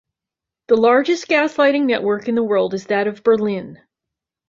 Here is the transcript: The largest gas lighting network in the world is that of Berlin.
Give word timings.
The 0.69 0.77
largest 0.77 1.27
gas 1.27 1.59
lighting 1.59 1.85
network 1.85 2.27
in 2.27 2.33
the 2.33 2.43
world 2.43 2.73
is 2.73 2.87
that 2.87 3.05
of 3.05 3.21
Berlin. 3.23 3.77